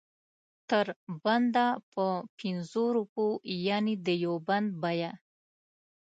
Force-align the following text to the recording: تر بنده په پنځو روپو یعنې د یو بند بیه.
تر 0.69 0.85
بنده 1.23 1.67
په 1.93 2.05
پنځو 2.39 2.83
روپو 2.97 3.25
یعنې 3.67 3.93
د 4.05 4.07
یو 4.25 4.35
بند 4.47 4.69
بیه. 4.81 5.11